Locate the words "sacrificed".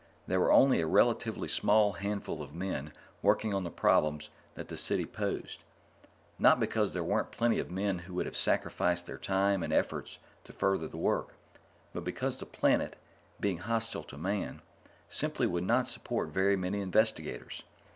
8.35-9.05